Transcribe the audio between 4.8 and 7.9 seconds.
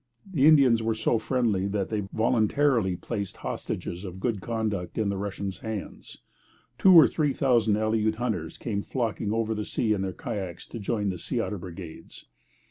in the Russians' hands. Two or three thousand